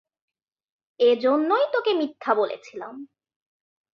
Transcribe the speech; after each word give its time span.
এজন্যই 0.99 1.65
তোকে 1.73 1.91
মিথ্যা 1.93 2.31
বলেছিলাম। 2.35 2.93